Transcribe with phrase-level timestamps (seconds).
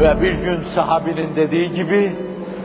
[0.00, 2.10] Ve bir gün sahabinin dediği gibi,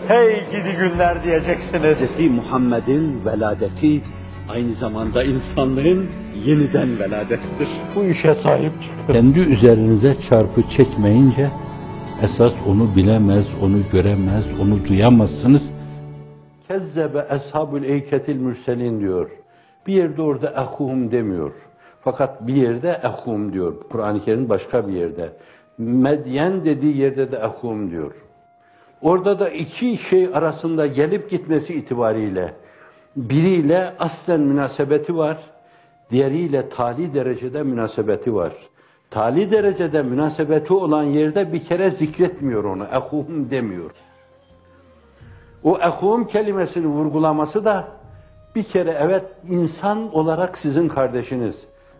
[0.07, 2.17] hey gidi günler diyeceksiniz.
[2.17, 2.29] Hz.
[2.29, 4.01] Muhammed'in veladeti
[4.49, 6.05] aynı zamanda insanlığın
[6.45, 7.67] yeniden veladettir.
[7.95, 9.13] Bu işe sahip çıkın.
[9.13, 11.49] Kendi üzerinize çarpı çekmeyince,
[12.23, 15.61] esas onu bilemez, onu göremez, onu duyamazsınız.
[16.67, 19.29] Kezzebe eshabül eyketil mürselin diyor.
[19.87, 21.51] Bir yerde orada ehum demiyor.
[22.01, 23.73] Fakat bir yerde ehum diyor.
[23.91, 25.29] Kur'an-ı Kerim başka bir yerde.
[25.77, 28.11] Medyen dediği yerde de ehum diyor.
[29.01, 32.53] Orada da iki şey arasında gelip gitmesi itibariyle
[33.15, 35.37] biriyle aslen münasebeti var,
[36.11, 38.53] diğeriyle tali derecede münasebeti var.
[39.11, 43.91] Tali derecede münasebeti olan yerde bir kere zikretmiyor onu, ehum demiyor.
[45.63, 47.87] O ehum kelimesini vurgulaması da
[48.55, 51.55] bir kere evet insan olarak sizin kardeşiniz.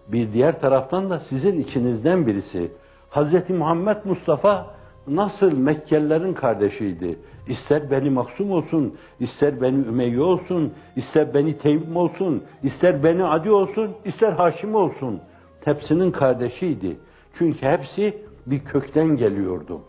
[0.07, 2.71] Bir diğer taraftan da sizin içinizden birisi.
[3.15, 3.49] Hz.
[3.49, 4.67] Muhammed Mustafa
[5.07, 7.19] nasıl Mekkelilerin kardeşiydi.
[7.47, 13.51] İster Beni Maksum olsun, ister Beni Ümeyye olsun, ister Beni Teymim olsun, ister Beni Adi
[13.51, 15.21] olsun, ister Haşim olsun.
[15.65, 16.97] Hepsinin kardeşiydi.
[17.37, 19.81] Çünkü hepsi bir kökten geliyordu.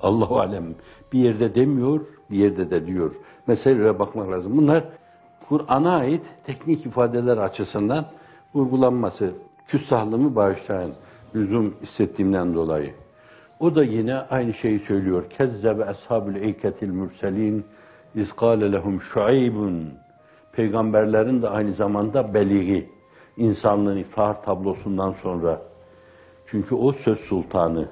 [0.00, 0.74] Allahu alem
[1.12, 3.14] bir yerde demiyor, bir yerde de diyor.
[3.46, 4.56] Meselelere bakmak lazım.
[4.56, 4.84] Bunlar
[5.48, 8.06] Kur'an'a ait teknik ifadeler açısından
[8.54, 9.32] vurgulanması.
[9.68, 10.94] Küstahlığımı bağışlayın.
[11.34, 12.94] Lüzum hissettiğimden dolayı.
[13.60, 15.30] O da yine aynı şeyi söylüyor.
[15.30, 17.64] Kezzebe ashabul eyketil mürselin
[18.14, 19.88] iz kâle lehum şuaybun.
[20.52, 22.90] Peygamberlerin de aynı zamanda beligi.
[23.36, 25.62] insanlığın iftihar tablosundan sonra.
[26.46, 27.88] Çünkü o söz sultanı.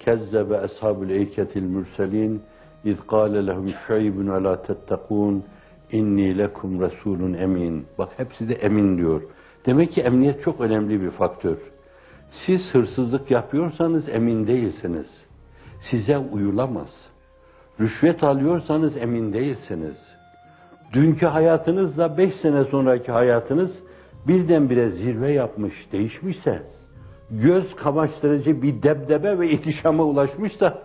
[0.00, 2.42] Kezzebe ashabul eyketil mürselin
[2.84, 5.44] iz kâle lehum şuaybun ve la tettekûn
[5.92, 7.86] inni lekum resulun emin.
[7.98, 9.22] Bak hepsi de emin diyor.
[9.66, 11.56] Demek ki emniyet çok önemli bir faktör.
[12.46, 15.06] Siz hırsızlık yapıyorsanız emin değilsiniz.
[15.90, 16.88] Size uyulamaz.
[17.80, 19.96] Rüşvet alıyorsanız emin değilsiniz.
[20.92, 23.70] Dünkü hayatınızla beş sene sonraki hayatınız
[24.28, 26.62] birdenbire zirve yapmış, değişmişse,
[27.30, 30.82] göz kamaştırıcı bir debdebe ve ihtişama ulaşmışsa,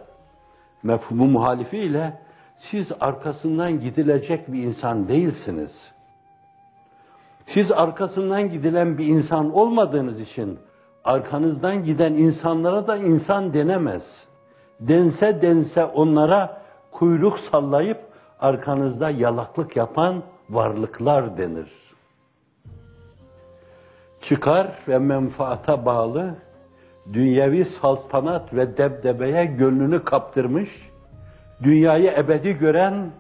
[0.83, 2.13] mefhumu muhalifiyle
[2.71, 5.71] siz arkasından gidilecek bir insan değilsiniz.
[7.53, 10.59] Siz arkasından gidilen bir insan olmadığınız için
[11.07, 14.03] arkanızdan giden insanlara da insan denemez.
[14.79, 17.97] Dense dense onlara kuyruk sallayıp
[18.39, 21.71] arkanızda yalaklık yapan varlıklar denir.
[24.21, 26.35] Çıkar ve menfaata bağlı
[27.13, 30.69] dünyevi saltanat ve debdebeye gönlünü kaptırmış,
[31.63, 33.11] dünyayı ebedi gören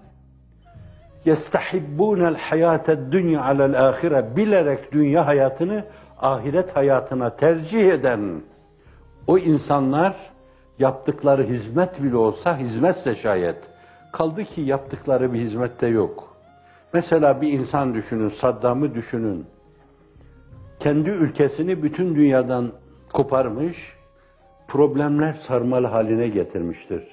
[1.25, 5.83] yestahibbûnel hayâted dünya alel ahire bilerek dünya hayatını
[6.21, 8.41] ahiret hayatına tercih eden
[9.27, 10.15] o insanlar
[10.79, 13.57] yaptıkları hizmet bile olsa hizmetse şayet
[14.13, 16.37] kaldı ki yaptıkları bir hizmette yok.
[16.93, 19.45] Mesela bir insan düşünün, Saddam'ı düşünün.
[20.79, 22.71] Kendi ülkesini bütün dünyadan
[23.13, 23.77] koparmış,
[24.67, 27.03] problemler sarmalı haline getirmiştir.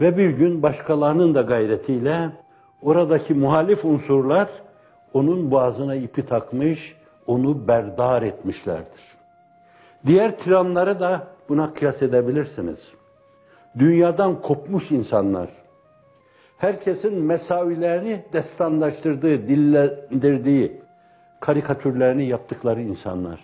[0.00, 2.30] Ve bir gün başkalarının da gayretiyle
[2.82, 4.48] oradaki muhalif unsurlar
[5.12, 6.96] onun boğazına ipi takmış,
[7.26, 9.16] onu berdar etmişlerdir.
[10.06, 12.78] Diğer tiranları da buna kıyas edebilirsiniz.
[13.78, 15.48] Dünyadan kopmuş insanlar,
[16.58, 20.80] herkesin mesavilerini destanlaştırdığı, dillendirdiği,
[21.40, 23.40] karikatürlerini yaptıkları insanlar.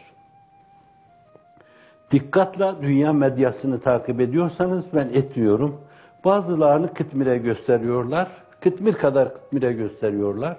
[2.11, 5.81] Dikkatle dünya medyasını takip ediyorsanız ben etmiyorum.
[6.25, 8.29] Bazılarını kıtmire gösteriyorlar,
[8.61, 10.57] kıtmir kadar kıtmire gösteriyorlar.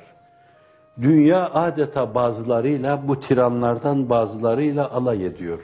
[1.01, 5.59] Dünya adeta bazılarıyla, bu tiranlardan bazılarıyla alay ediyor.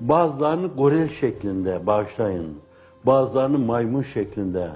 [0.00, 2.58] Bazılarını goril şeklinde bağışlayın,
[3.06, 4.68] bazılarını maymun şeklinde,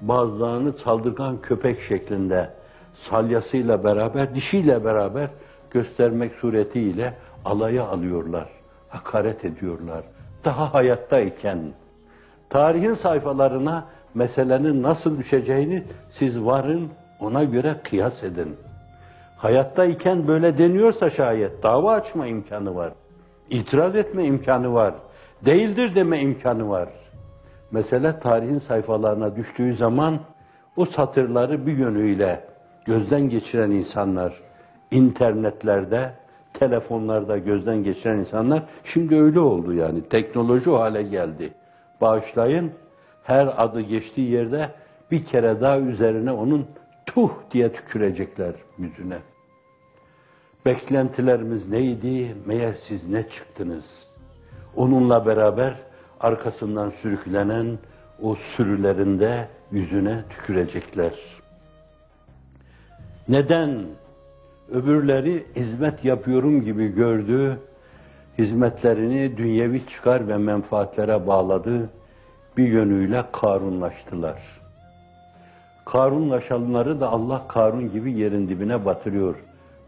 [0.00, 2.50] bazılarını saldırgan köpek şeklinde,
[3.10, 5.30] salyasıyla beraber, dişiyle beraber
[5.70, 8.48] göstermek suretiyle alaya alıyorlar,
[8.88, 10.04] hakaret ediyorlar.
[10.44, 11.58] Daha hayattayken,
[12.50, 15.82] tarihin sayfalarına meselenin nasıl düşeceğini
[16.18, 18.56] siz varın, ona göre kıyas edin.
[19.36, 22.92] Hayattayken böyle deniyorsa şayet dava açma imkanı var.
[23.50, 24.94] İtiraz etme imkanı var.
[25.44, 26.88] Değildir deme imkanı var.
[27.70, 30.20] Mesele tarihin sayfalarına düştüğü zaman
[30.76, 32.44] o satırları bir yönüyle
[32.84, 34.40] gözden geçiren insanlar,
[34.90, 36.12] internetlerde,
[36.54, 40.08] telefonlarda gözden geçiren insanlar şimdi öyle oldu yani.
[40.08, 41.52] Teknoloji o hale geldi.
[42.00, 42.72] Bağışlayın,
[43.22, 44.70] her adı geçtiği yerde
[45.10, 46.66] bir kere daha üzerine onun
[47.16, 49.18] tuh diye tükürecekler yüzüne.
[50.66, 52.36] Beklentilerimiz neydi?
[52.46, 53.84] Meğer siz ne çıktınız?
[54.76, 55.76] Onunla beraber
[56.20, 57.78] arkasından sürüklenen
[58.22, 61.14] o sürülerinde yüzüne tükürecekler.
[63.28, 63.86] Neden?
[64.70, 67.58] Öbürleri hizmet yapıyorum gibi gördü,
[68.38, 71.90] hizmetlerini dünyevi çıkar ve menfaatlere bağladı,
[72.56, 74.65] bir yönüyle karunlaştılar.
[75.86, 79.36] Karun'la şanları da Allah Karun gibi yerin dibine batırıyor.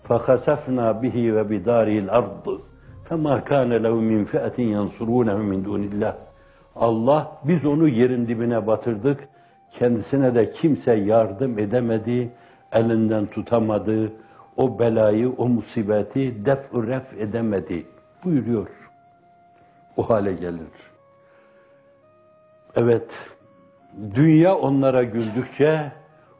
[0.08, 2.60] فَخَسَفْنَا bihi ve بِدَارِهِ الْاَرْضِ
[3.08, 6.12] فَمَا كَانَ لَهُ مِنْ فِئَةٍ يَنْصُرُونَهُ مِنْ دُونِ
[6.76, 9.28] Allah biz onu yerin dibine batırdık.
[9.70, 12.30] Kendisine de kimse yardım edemedi,
[12.72, 14.12] elinden tutamadı.
[14.56, 17.86] O belayı, o musibeti def ref edemedi
[18.24, 18.68] buyuruyor.
[19.96, 20.68] O hale gelir.
[22.76, 23.08] Evet,
[24.14, 25.92] dünya onlara güldükçe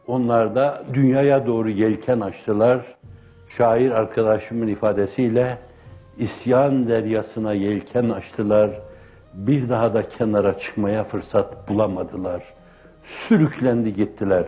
[0.07, 2.81] onlar da dünyaya doğru yelken açtılar.
[3.57, 5.57] Şair arkadaşımın ifadesiyle
[6.17, 8.71] isyan deryasına yelken açtılar.
[9.33, 12.43] Bir daha da kenara çıkmaya fırsat bulamadılar.
[13.27, 14.45] Sürüklendi gittiler.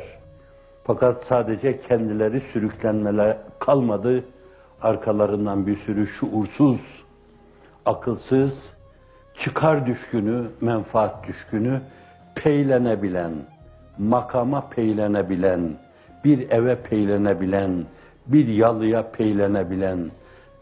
[0.84, 4.24] Fakat sadece kendileri sürüklenmeler kalmadı.
[4.82, 6.80] Arkalarından bir sürü şuursuz,
[7.86, 8.52] akılsız,
[9.44, 11.82] çıkar düşkünü, menfaat düşkünü,
[12.35, 13.33] peylenebilen,
[13.99, 15.77] makama peylenebilen,
[16.25, 17.85] bir eve peylenebilen,
[18.27, 20.11] bir yalıya peylenebilen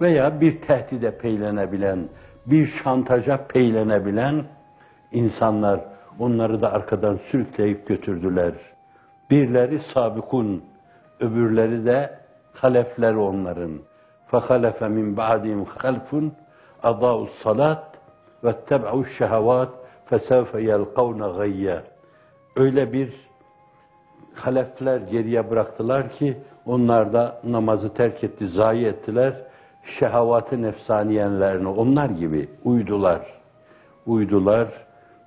[0.01, 2.09] veya bir tehdide peylenebilen,
[2.47, 4.45] bir şantaja peylenebilen
[5.13, 5.81] insanlar
[6.19, 8.53] onları da arkadan sürükleyip götürdüler.
[9.31, 10.65] Birleri sabikun,
[11.21, 12.19] öbürleri de
[12.55, 13.79] halefler onların.
[14.31, 16.09] فَخَلَفَ مِنْ بَعْدِهِمْ خَلْفٌ
[16.91, 17.83] اَضَاءُ الصَّلَاةِ
[18.45, 19.73] وَاتَّبَعُوا الشَّهَوَاتِ
[20.11, 21.81] فَسَوْفَ يَلْقَوْنَ غَيَّ
[22.57, 23.13] Öyle bir
[24.35, 26.37] halefler geriye bıraktılar ki
[26.67, 29.35] onlar da namazı terk etti, zayi ettiler.
[29.99, 33.21] Şehavat-ı nefsaniyenlerine onlar gibi uydular.
[34.07, 34.69] Uydular.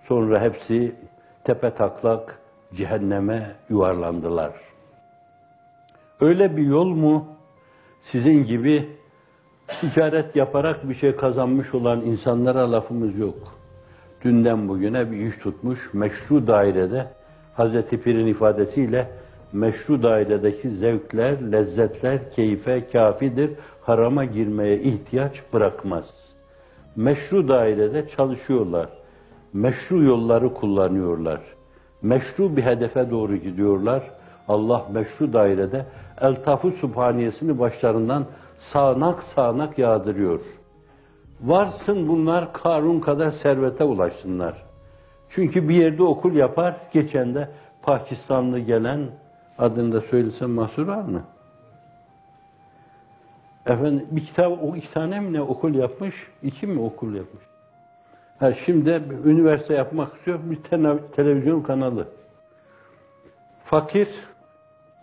[0.08, 0.96] Sonra hepsi
[1.44, 2.40] tepe taklak
[2.74, 4.52] cehenneme yuvarlandılar.
[6.22, 7.26] Öyle bir yol mu
[8.12, 8.90] sizin gibi
[9.82, 13.58] ticaret yaparak bir şey kazanmış olan insanlara lafımız yok.
[14.25, 17.07] Dünden bugüne bir iş tutmuş meşru dairede
[17.55, 19.09] Hazreti Pir'in ifadesiyle
[19.53, 26.05] meşru dairedeki zevkler, lezzetler keyfe kafidir, harama girmeye ihtiyaç bırakmaz.
[26.97, 28.89] Meşru dairede çalışıyorlar.
[29.53, 31.41] Meşru yolları kullanıyorlar.
[32.03, 34.03] Meşru bir hedefe doğru gidiyorlar.
[34.49, 35.87] Allah meşru dairede
[36.21, 38.27] eltafı subhaniyesini başlarından
[38.73, 40.41] sağanak sağanak yağdırıyor.
[41.43, 44.63] Varsın bunlar Karun kadar servete ulaşsınlar.
[45.31, 47.49] Çünkü bir yerde okul yapar, geçen de
[47.83, 49.11] Pakistanlı gelen,
[49.59, 51.23] adını da söylesem mahsur var mı?
[53.67, 57.43] Efendim bir kitap, o iki tane mi ne okul yapmış, iki mi okul yapmış?
[58.39, 60.63] Ha, şimdi üniversite yapmak istiyor, bir
[61.13, 62.09] televizyon kanalı.
[63.65, 64.09] Fakir,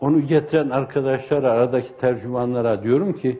[0.01, 3.39] onu getiren arkadaşlara, aradaki tercümanlara diyorum ki,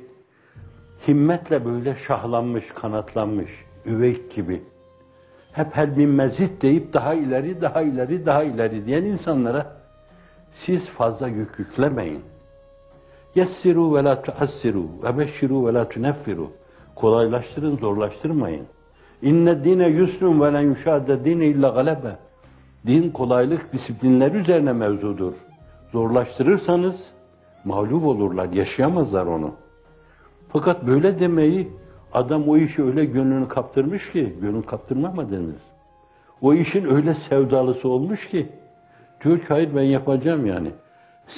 [1.07, 3.51] himmetle böyle şahlanmış, kanatlanmış,
[3.85, 4.63] üveyk gibi,
[5.51, 9.79] hep hel min mezit deyip daha ileri, daha ileri, daha ileri diyen insanlara
[10.65, 12.21] siz fazla yük yüklemeyin.
[13.35, 16.51] Yessiru ve la tuassiru ve beşşiru ve la tuneffiru.
[16.95, 18.65] Kolaylaştırın, zorlaştırmayın.
[19.21, 22.15] İnne dine yusrun ve len yuşadde dine illa galebe.
[22.87, 25.33] Din kolaylık disiplinler üzerine mevzudur.
[25.91, 26.95] Zorlaştırırsanız
[27.65, 29.51] mağlup olurlar, yaşayamazlar onu.
[30.49, 31.71] Fakat böyle demeyi
[32.13, 35.61] adam o işi öyle gönlünü kaptırmış ki, gönül kaptırma mı denir?
[36.41, 38.49] O işin öyle sevdalısı olmuş ki,
[39.23, 40.71] diyor ki hayır ben yapacağım yani.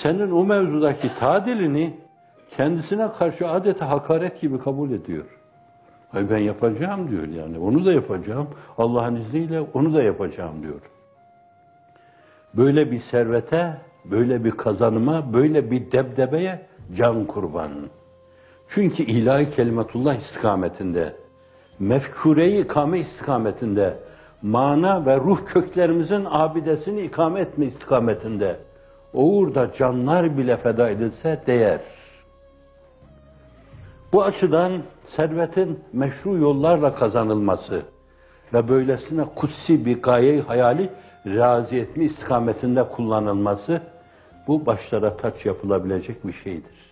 [0.03, 1.94] Senin o mevzudaki tadilini
[2.58, 5.25] kendisine karşı adeta hakaret gibi kabul ediyor.
[6.12, 7.60] Hayır ben yapacağım diyor yani.
[7.60, 8.48] Onu da yapacağım.
[8.77, 10.82] Allah'ın izniyle onu da yapacağım diyor.
[12.53, 16.62] Böyle bir servete, böyle bir kazanıma, böyle bir debdebeye
[16.96, 17.72] can kurban.
[18.73, 21.15] Çünkü ilahi kelimetullah istikametinde,
[21.79, 23.97] mefkure-i ikame istikametinde,
[24.41, 28.59] mana ve ruh köklerimizin abidesini ikame etme istikametinde,
[29.13, 31.81] o uğurda canlar bile feda edilse değer.
[34.13, 34.81] Bu açıdan
[35.15, 37.81] servetin meşru yollarla kazanılması
[38.53, 40.89] ve böylesine kutsi bir gaye hayali
[41.25, 43.81] razı etme istikametinde kullanılması
[44.47, 46.90] bu başlara taç yapılabilecek bir şeydir.